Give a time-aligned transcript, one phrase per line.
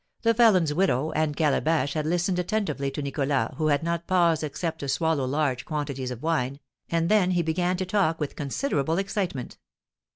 [0.23, 4.79] The felon's widow and Calabash had listened attentively to Nicholas, who had not paused except
[4.79, 9.59] to swallow large quantities of wine, and then he began to talk with considerable excitement.